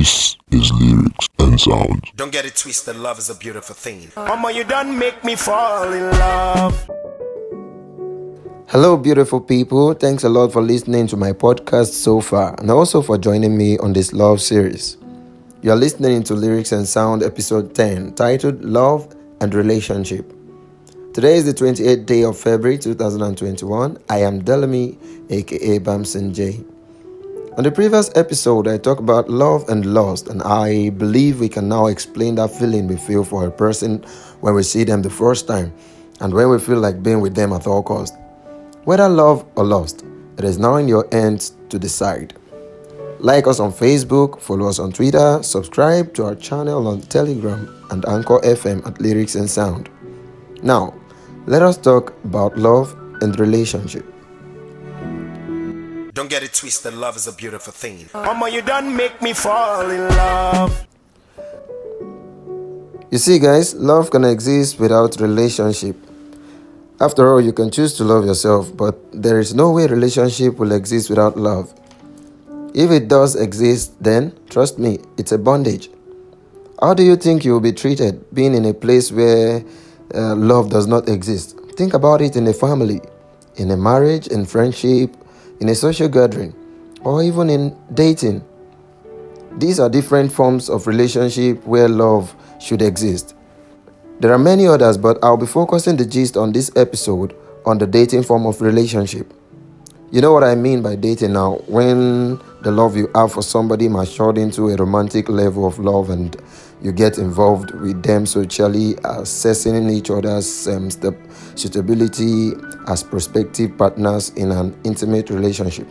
[0.00, 2.04] This is lyrics and sound.
[2.16, 4.10] Don't get it twisted, love is a beautiful thing.
[4.16, 6.90] Mama, you done make me fall in love.
[8.68, 9.92] Hello, beautiful people.
[9.92, 13.76] Thanks a lot for listening to my podcast so far and also for joining me
[13.76, 14.96] on this love series.
[15.60, 20.32] You are listening to Lyrics and Sound episode 10 titled Love and Relationship.
[21.12, 23.98] Today is the 28th day of February 2021.
[24.08, 24.96] I am Delamy,
[25.30, 26.64] aka Bamson J.
[27.56, 31.68] On the previous episode, I talked about love and lust, and I believe we can
[31.68, 34.04] now explain that feeling we feel for a person
[34.40, 35.74] when we see them the first time
[36.20, 38.16] and when we feel like being with them at all costs.
[38.84, 40.04] Whether love or lust,
[40.38, 42.34] it is now in your hands to decide.
[43.18, 48.06] Like us on Facebook, follow us on Twitter, subscribe to our channel on Telegram and
[48.06, 49.90] Anchor FM at Lyrics and Sound.
[50.62, 50.94] Now,
[51.46, 54.06] let us talk about love and relationship.
[56.12, 58.08] Don't get it twisted, love is a beautiful thing.
[58.12, 60.86] Mama, you don't make me fall in love.
[63.10, 65.96] You see, guys, love can exist without relationship.
[67.00, 70.72] After all, you can choose to love yourself, but there is no way relationship will
[70.72, 71.72] exist without love.
[72.74, 75.90] If it does exist, then trust me, it's a bondage.
[76.80, 79.64] How do you think you will be treated being in a place where
[80.14, 81.56] uh, love does not exist?
[81.76, 83.00] Think about it in a family,
[83.56, 85.14] in a marriage, in friendship,
[85.60, 86.54] in a social gathering,
[87.02, 88.44] or even in dating.
[89.58, 93.34] These are different forms of relationship where love should exist.
[94.20, 97.86] There are many others, but I'll be focusing the gist on this episode on the
[97.86, 99.32] dating form of relationship.
[100.10, 101.62] You know what I mean by dating now?
[101.66, 106.36] When the love you have for somebody matured into a romantic level of love and
[106.82, 110.90] you get involved with them socially, assessing each other's um,
[111.54, 112.52] suitability
[112.88, 115.86] as prospective partners in an intimate relationship.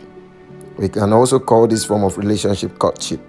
[0.78, 3.20] We can also call this form of relationship courtship.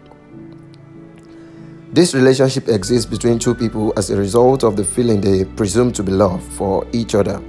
[1.94, 6.04] This relationship exists between two people as a result of the feeling they presume to
[6.04, 7.40] be love for each other.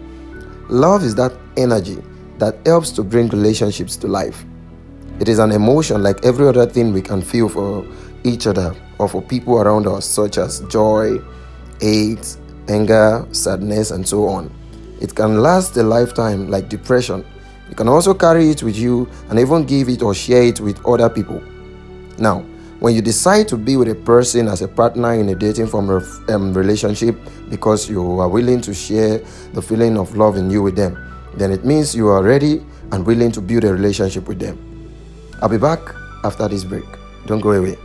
[0.68, 2.02] Love is that energy
[2.38, 4.44] that helps to bring relationships to life.
[5.22, 7.86] It is an emotion like every other thing we can feel for
[8.24, 11.18] each other or for people around us, such as joy,
[11.80, 14.52] hate, anger, sadness, and so on.
[15.00, 17.24] It can last a lifetime, like depression.
[17.68, 20.84] You can also carry it with you and even give it or share it with
[20.84, 21.40] other people.
[22.18, 22.40] Now,
[22.80, 25.88] when you decide to be with a person as a partner in a dating form
[25.88, 27.16] of um, relationship
[27.48, 29.18] because you are willing to share
[29.52, 30.98] the feeling of love in you with them,
[31.36, 32.60] then it means you are ready
[32.90, 34.71] and willing to build a relationship with them.
[35.42, 35.80] I'll be back
[36.22, 36.84] after this break.
[37.26, 37.76] Don't go away.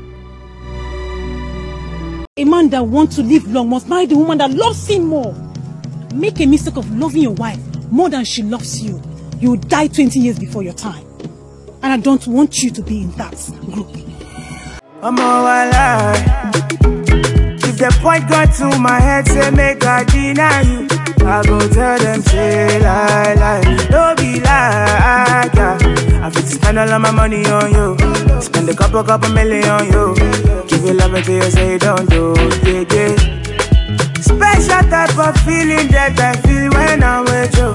[2.37, 5.33] A man that wants to live long must marry the woman that loves him more.
[6.13, 7.59] Make a mistake of loving your wife
[7.89, 9.01] more than she loves you.
[9.39, 11.03] You will die 20 years before your time.
[11.81, 13.33] And I don't want you to be in that
[13.65, 13.89] group.
[15.01, 16.53] I'm all alive.
[17.63, 20.87] If the point got to my head, say make I deny you.
[21.25, 23.33] I go tell them, say lie,
[26.77, 28.41] spend all of my money on you.
[28.41, 30.15] Spend a couple, couple million on you.
[30.67, 34.21] Give you love until you say you don't do, yeah, yeah.
[34.21, 37.69] Special type of feeling that I feel when I'm with you.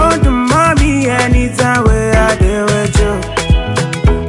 [0.00, 3.12] Oh, the mommy, anytime where I deal with you.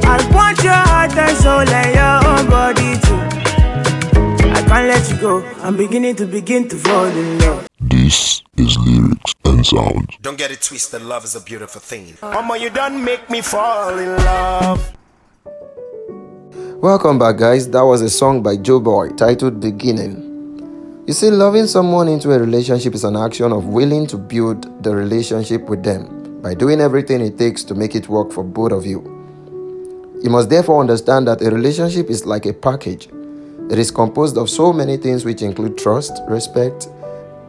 [0.02, 3.20] I want your heart and soul and your own body too.
[4.50, 5.44] I can't let you go.
[5.62, 7.68] I'm beginning to begin to fall in love.
[7.80, 10.16] This is lyrics and sound.
[10.22, 12.16] Don't get it twisted, love is a beautiful thing.
[12.22, 14.96] Mama, you done make me fall in love.
[16.80, 17.68] Welcome back, guys.
[17.70, 21.04] That was a song by Joeboy titled Beginning.
[21.06, 24.94] You see, loving someone into a relationship is an action of willing to build the
[24.94, 28.86] relationship with them by doing everything it takes to make it work for both of
[28.86, 29.02] you.
[30.22, 33.08] You must therefore understand that a relationship is like a package.
[33.70, 36.88] It is composed of so many things which include trust, respect,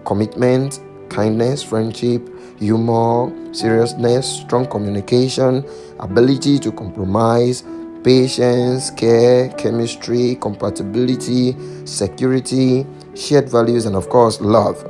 [0.05, 0.79] commitment,
[1.15, 2.21] kindness, friendship,
[2.59, 5.63] humor, seriousness, strong communication,
[5.99, 7.63] ability to compromise,
[8.03, 12.85] patience, care, chemistry, compatibility, security,
[13.15, 14.83] shared values, and of course, love.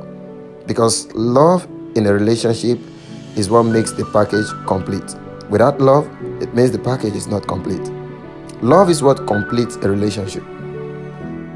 [0.66, 1.64] Because love
[1.94, 2.78] in a relationship
[3.36, 5.14] is what makes the package complete.
[5.48, 6.08] Without love,
[6.42, 7.88] it means the package is not complete.
[8.62, 10.42] Love is what completes a relationship.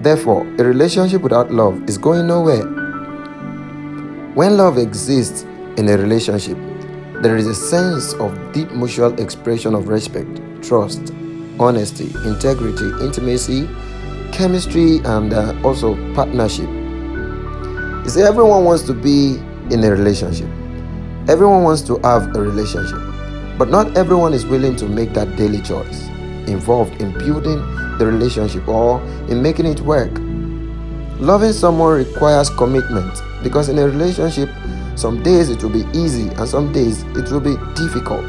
[0.03, 2.80] Therefore, a relationship without love is going nowhere.
[4.35, 5.43] When love exists
[5.77, 6.57] in a relationship,
[7.21, 10.29] there is a sense of deep mutual expression of respect,
[10.63, 11.13] trust,
[11.59, 13.69] honesty, integrity, intimacy,
[14.31, 16.69] chemistry, and uh, also partnership.
[18.05, 19.35] You see, everyone wants to be
[19.75, 20.49] in a relationship,
[21.29, 23.01] everyone wants to have a relationship,
[23.59, 26.09] but not everyone is willing to make that daily choice.
[26.47, 27.59] involved in building
[27.99, 30.11] the relationship or in making it work.
[31.21, 33.13] Loving someone requires commitment
[33.43, 34.49] because in a relationship,
[34.97, 38.27] some days it will be easy and some days it will be difficult.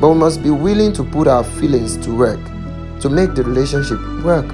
[0.00, 2.40] But we must be willing to put our feelings to work
[3.00, 4.46] to make the relationship work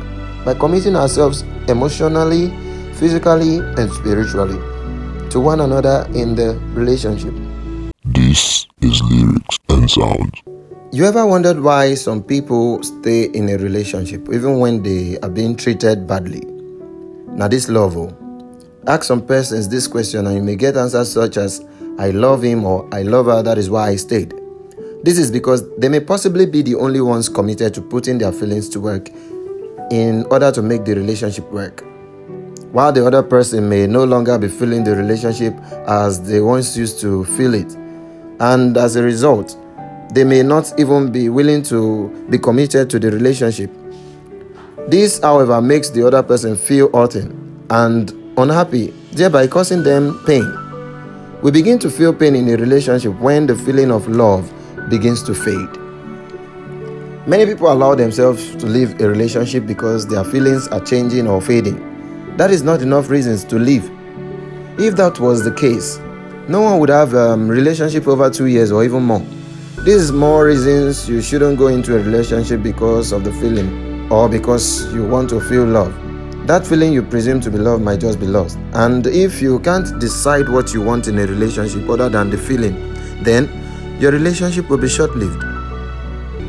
[0.44, 2.50] by committing ourselves emotionally,
[2.94, 4.58] physically, and spiritually
[5.30, 7.34] to one another in the relationship.
[8.04, 10.42] This is lyrics and sounds.
[10.92, 15.56] You ever wondered why some people stay in a relationship even when they are being
[15.56, 16.44] treated badly?
[17.34, 18.16] Now, this love, oh,
[18.86, 21.64] ask some persons this question and you may get answers such as,
[21.98, 24.34] I love him or I love her, that is why I stayed.
[25.02, 28.68] This is because they may possibly be the only ones committed to putting their feelings
[28.70, 29.10] to work
[29.90, 31.84] in order to make the relationship work.
[32.72, 35.54] While the other person may no longer be feeling the relationship
[35.86, 37.72] as they once used to feel it.
[38.40, 39.56] And as a result,
[40.12, 43.70] they may not even be willing to be committed to the relationship.
[44.88, 50.50] This, however, makes the other person feel hurting and unhappy, thereby causing them pain.
[51.42, 54.52] We begin to feel pain in a relationship when the feeling of love
[54.88, 55.68] begins to fade.
[57.26, 62.36] Many people allow themselves to leave a relationship because their feelings are changing or fading.
[62.36, 63.90] That is not enough reasons to leave.
[64.78, 65.98] If that was the case,
[66.48, 69.24] no one would have a um, relationship over two years or even more.
[69.84, 74.28] This is more reasons you shouldn't go into a relationship because of the feeling or
[74.28, 75.94] because you want to feel love.
[76.46, 78.58] That feeling you presume to be love might just be lost.
[78.74, 82.74] And if you can't decide what you want in a relationship other than the feeling,
[83.22, 83.48] then
[83.98, 85.42] your relationship will be short lived.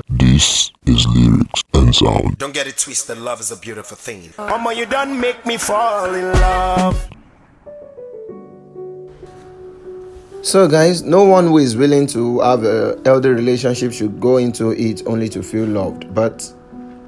[0.09, 2.37] This is lyrics and sound.
[2.39, 4.33] Don't get it twisted, love is a beautiful thing.
[4.37, 7.09] Mama, you done make me fall in love.
[10.41, 14.71] So, guys, no one who is willing to have a healthy relationship should go into
[14.71, 16.53] it only to feel loved, but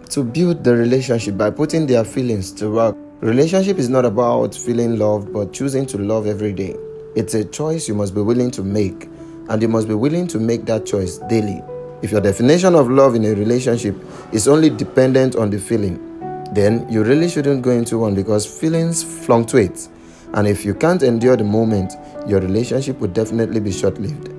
[0.10, 2.96] to build the relationship by putting their feelings to work.
[3.22, 6.76] Relationship is not about feeling loved, but choosing to love every day.
[7.16, 9.10] It's a choice you must be willing to make
[9.50, 11.64] and you must be willing to make that choice daily.
[12.02, 13.96] If your definition of love in a relationship
[14.32, 15.98] is only dependent on the feeling,
[16.54, 19.88] then you really shouldn't go into one because feelings fluctuate.
[20.34, 21.94] And if you can't endure the moment,
[22.28, 24.30] your relationship will definitely be short lived.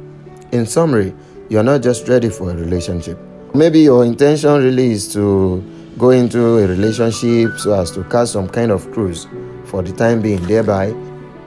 [0.53, 1.15] In summary,
[1.49, 3.19] you're not just ready for a relationship.
[3.55, 5.65] Maybe your intention really is to
[5.97, 9.27] go into a relationship so as to catch some kind of cruise
[9.65, 10.93] for the time being, thereby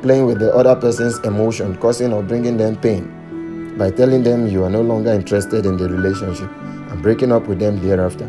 [0.01, 4.63] playing with the other person's emotion, causing or bringing them pain by telling them you
[4.63, 6.49] are no longer interested in the relationship
[6.89, 8.27] and breaking up with them thereafter.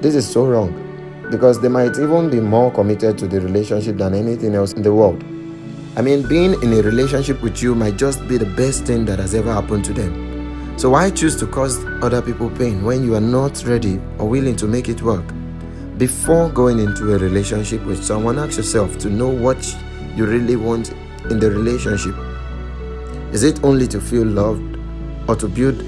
[0.00, 0.74] This is so wrong
[1.30, 4.92] because they might even be more committed to the relationship than anything else in the
[4.92, 5.22] world.
[5.96, 9.20] I mean, being in a relationship with you might just be the best thing that
[9.20, 10.29] has ever happened to them.
[10.80, 14.56] So, why choose to cause other people pain when you are not ready or willing
[14.56, 15.26] to make it work?
[15.98, 19.76] Before going into a relationship with someone, ask yourself to know what
[20.16, 20.90] you really want
[21.30, 22.14] in the relationship
[23.34, 24.78] is it only to feel loved
[25.28, 25.78] or to build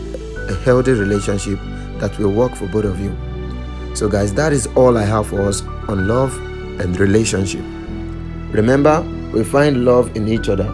[0.50, 1.58] a healthy relationship
[1.98, 3.16] that will work for both of you?
[3.96, 6.36] So, guys, that is all I have for us on love
[6.82, 7.62] and relationship.
[8.52, 9.00] Remember,
[9.32, 10.70] we find love in each other,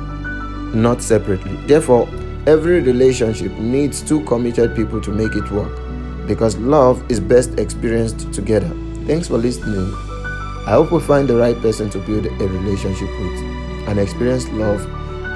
[0.75, 1.55] not separately.
[1.69, 2.09] Therefore,
[2.49, 5.79] every relationship needs two committed people to make it work
[6.27, 8.71] because love is best experienced together.
[9.07, 9.93] Thanks for listening.
[10.67, 13.43] I hope we find the right person to build a relationship with
[13.87, 14.83] and experience love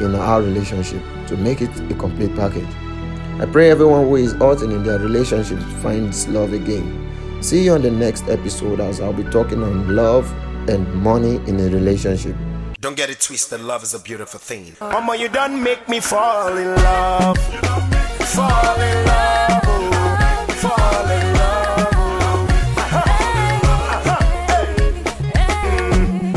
[0.01, 2.73] in our relationship to make it a complete package.
[3.43, 7.43] I pray everyone who is hurting in their relationships finds love again.
[7.43, 10.33] See you on the next episode as I'll be talking on love
[10.67, 12.37] and money in a relationship.
[12.83, 14.75] Don't get it twisted, love is a beautiful thing.
[14.81, 17.39] Mama, you done make me fall in love.
[17.39, 19.63] Fall in love.
[20.63, 21.93] Fall in love.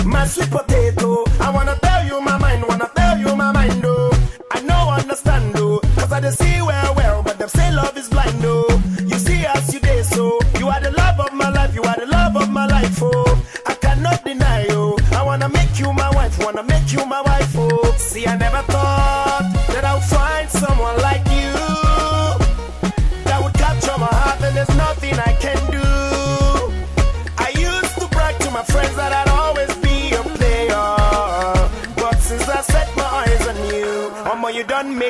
[0.06, 4.12] My sweet potato, I wanna tell you my mind, wanna tell you my mind, oh.
[4.52, 5.80] I know understand, oh.
[5.96, 6.55] Cause I just see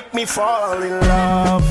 [0.06, 1.66] make me fall in love,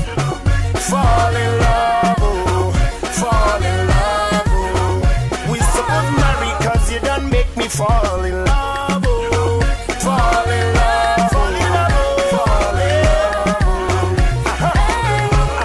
[0.89, 2.71] fall in love, oh,
[3.19, 5.51] fall in love, oh.
[5.51, 9.61] We supposed marry 'cause you done make me fall in love, oh,
[9.99, 14.51] fall in love, fall in love, oh, fall in love, oh.
[14.51, 14.71] Aha,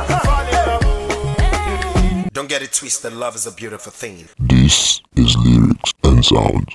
[0.09, 2.29] aha, fall in love, oh.
[2.33, 3.13] Don't get it twisted.
[3.13, 4.29] love is a beautiful thing.
[4.39, 6.65] This is lyrics and sounds.